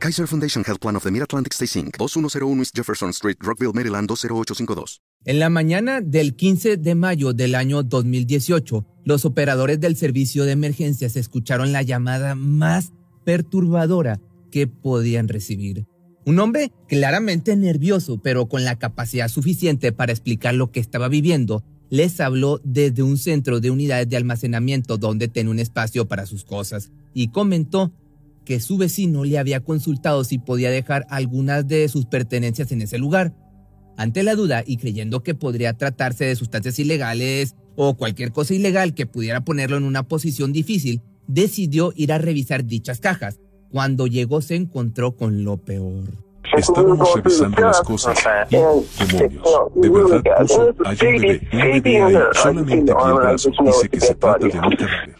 [0.00, 4.08] Kaiser Foundation Health Plan of the Mid-Atlantic Stay Inc., 2101 East Jefferson Street, Rockville, Maryland,
[4.08, 5.02] 20852.
[5.26, 10.52] En la mañana del 15 de mayo del año 2018, los operadores del servicio de
[10.52, 12.92] emergencias escucharon la llamada más
[13.26, 15.84] perturbadora que podían recibir.
[16.24, 21.62] Un hombre claramente nervioso, pero con la capacidad suficiente para explicar lo que estaba viviendo,
[21.90, 26.44] les habló desde un centro de unidades de almacenamiento donde tenía un espacio para sus
[26.44, 27.92] cosas y comentó
[28.44, 32.98] que su vecino le había consultado si podía dejar algunas de sus pertenencias en ese
[32.98, 33.34] lugar.
[33.96, 38.94] Ante la duda y creyendo que podría tratarse de sustancias ilegales o cualquier cosa ilegal
[38.94, 43.40] que pudiera ponerlo en una posición difícil, decidió ir a revisar dichas cajas.
[43.70, 46.04] Cuando llegó se encontró con lo peor.
[46.56, 48.18] Estábamos revisando las cosas
[48.50, 48.56] y,
[49.16, 49.44] demonios,
[49.76, 54.00] de verdad puso hay un bebé, un bebé ahí, solamente el brazo y sé que
[54.00, 55.19] se trata de un cadáver.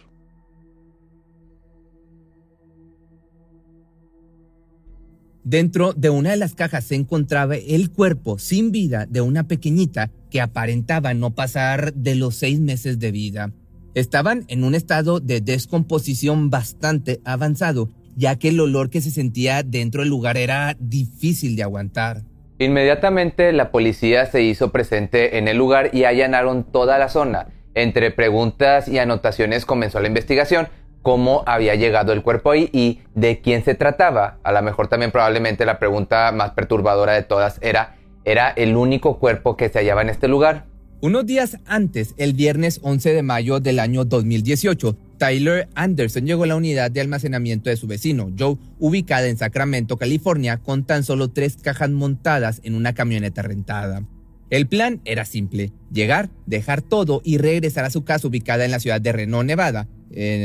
[5.45, 10.11] Dentro de una de las cajas se encontraba el cuerpo sin vida de una pequeñita
[10.31, 13.53] que aparentaba no pasar de los seis meses de vida.
[13.95, 19.63] Estaban en un estado de descomposición bastante avanzado, ya que el olor que se sentía
[19.63, 22.23] dentro del lugar era difícil de aguantar.
[22.59, 27.49] Inmediatamente la policía se hizo presente en el lugar y allanaron toda la zona.
[27.75, 30.69] Entre preguntas y anotaciones comenzó la investigación,
[31.03, 34.39] cómo había llegado el cuerpo ahí y de quién se trataba.
[34.43, 39.19] A lo mejor también probablemente la pregunta más perturbadora de todas era, ¿era el único
[39.19, 40.67] cuerpo que se hallaba en este lugar?
[41.03, 46.49] Unos días antes, el viernes 11 de mayo del año 2018, Tyler Anderson llegó a
[46.49, 51.31] la unidad de almacenamiento de su vecino, Joe, ubicada en Sacramento, California, con tan solo
[51.31, 54.03] tres cajas montadas en una camioneta rentada.
[54.51, 58.81] El plan era simple, llegar, dejar todo y regresar a su casa ubicada en la
[58.81, 59.89] ciudad de Reno, Nevada,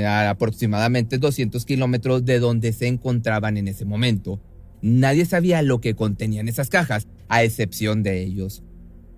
[0.06, 4.40] a aproximadamente 200 kilómetros de donde se encontraban en ese momento.
[4.82, 8.64] Nadie sabía lo que contenían esas cajas, a excepción de ellos.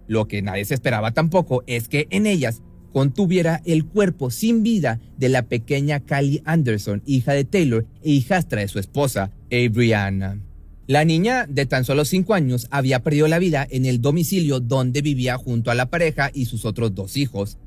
[0.08, 2.62] Lo que nadie se esperaba tampoco es que en ellas
[2.94, 8.62] contuviera el cuerpo sin vida de la pequeña Callie Anderson, hija de Taylor e hijastra
[8.62, 10.42] de su esposa, Adriana.
[10.88, 15.02] La niña de tan solo 5 años había perdido la vida en el domicilio donde
[15.02, 17.58] vivía junto a la pareja y sus otros dos hijos.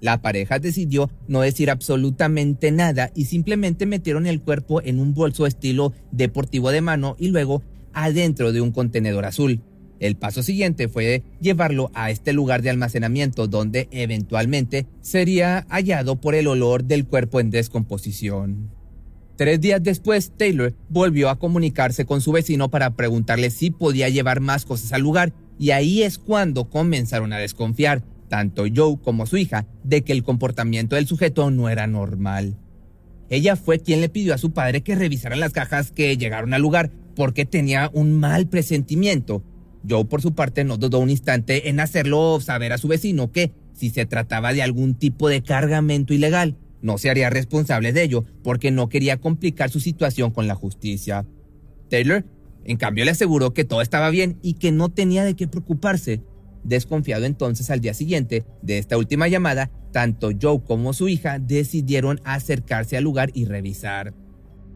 [0.00, 5.46] La pareja decidió no decir absolutamente nada y simplemente metieron el cuerpo en un bolso
[5.46, 7.62] estilo deportivo de mano y luego
[7.92, 9.62] adentro de un contenedor azul.
[9.98, 16.34] El paso siguiente fue llevarlo a este lugar de almacenamiento donde eventualmente sería hallado por
[16.34, 18.70] el olor del cuerpo en descomposición.
[19.36, 24.40] Tres días después, Taylor volvió a comunicarse con su vecino para preguntarle si podía llevar
[24.40, 29.36] más cosas al lugar y ahí es cuando comenzaron a desconfiar, tanto Joe como su
[29.36, 32.56] hija, de que el comportamiento del sujeto no era normal.
[33.28, 36.62] Ella fue quien le pidió a su padre que revisara las cajas que llegaron al
[36.62, 39.42] lugar porque tenía un mal presentimiento.
[39.88, 43.52] Joe por su parte no dudó un instante en hacerlo saber a su vecino que,
[43.72, 48.24] si se trataba de algún tipo de cargamento ilegal, no se haría responsable de ello
[48.42, 51.26] porque no quería complicar su situación con la justicia.
[51.88, 52.24] Taylor,
[52.64, 56.20] en cambio, le aseguró que todo estaba bien y que no tenía de qué preocuparse.
[56.66, 62.20] Desconfiado entonces al día siguiente de esta última llamada, tanto Joe como su hija decidieron
[62.24, 64.12] acercarse al lugar y revisar.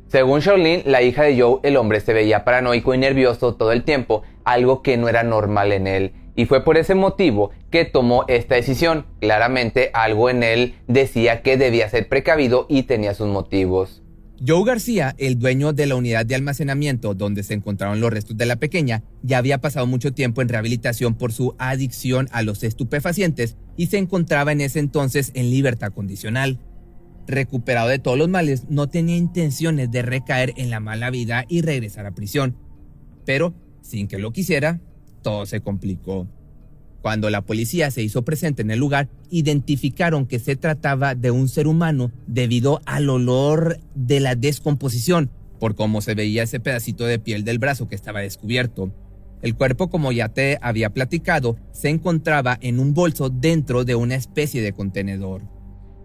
[0.08, 3.84] Según Charlene, la hija de Joe, el hombre se veía paranoico y nervioso todo el
[3.84, 8.24] tiempo, algo que no era normal en él y fue por ese motivo que tomó
[8.26, 9.04] esta decisión.
[9.20, 14.02] Claramente algo en él decía que debía ser precavido y tenía sus motivos.
[14.46, 18.46] Joe García, el dueño de la unidad de almacenamiento donde se encontraron los restos de
[18.46, 23.58] la pequeña, ya había pasado mucho tiempo en rehabilitación por su adicción a los estupefacientes
[23.76, 26.58] y se encontraba en ese entonces en libertad condicional.
[27.26, 31.60] Recuperado de todos los males, no tenía intenciones de recaer en la mala vida y
[31.60, 32.56] regresar a prisión.
[33.26, 33.52] Pero,
[33.82, 34.80] sin que lo quisiera,
[35.22, 36.26] todo se complicó.
[37.02, 41.48] Cuando la policía se hizo presente en el lugar, identificaron que se trataba de un
[41.48, 47.18] ser humano debido al olor de la descomposición, por cómo se veía ese pedacito de
[47.18, 48.92] piel del brazo que estaba descubierto.
[49.40, 54.14] El cuerpo, como ya te había platicado, se encontraba en un bolso dentro de una
[54.14, 55.42] especie de contenedor.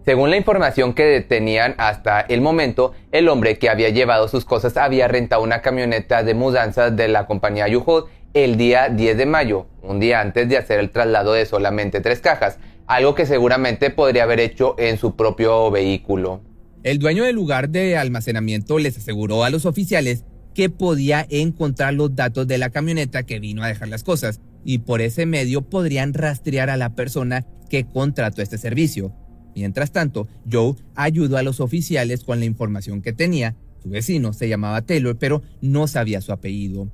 [0.06, 4.76] Según la información que tenían hasta el momento, el hombre que había llevado sus cosas
[4.76, 8.04] había rentado una camioneta de mudanza de la compañía U-Haul
[8.34, 12.20] el día 10 de mayo, un día antes de hacer el traslado de solamente tres
[12.20, 16.42] cajas, algo que seguramente podría haber hecho en su propio vehículo.
[16.82, 20.24] El dueño del lugar de almacenamiento les aseguró a los oficiales
[20.54, 24.78] que podía encontrar los datos de la camioneta que vino a dejar las cosas y
[24.78, 29.12] por ese medio podrían rastrear a la persona que contrató este servicio.
[29.54, 33.56] Mientras tanto, Joe ayudó a los oficiales con la información que tenía.
[33.82, 36.90] Su vecino se llamaba Taylor, pero no sabía su apellido.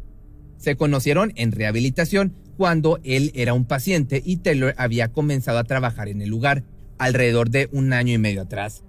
[0.62, 6.06] Se conocieron en rehabilitación cuando él era un paciente y Taylor había comenzado a trabajar
[6.06, 6.62] en el lugar
[6.98, 8.84] alrededor de un año y medio atrás.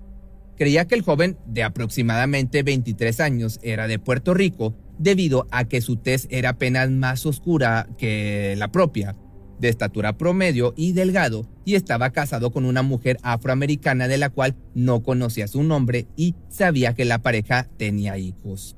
[0.55, 5.81] Creía que el joven de aproximadamente 23 años era de Puerto Rico debido a que
[5.81, 9.15] su tez era apenas más oscura que la propia
[9.59, 14.55] de estatura promedio y delgado, y estaba casado con una mujer afroamericana de la cual
[14.75, 18.77] no conocía su nombre y sabía que la pareja tenía hijos.